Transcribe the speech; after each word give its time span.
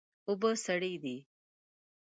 اوبه 0.29 0.49
سړې 0.65 0.93
دي 1.03 1.15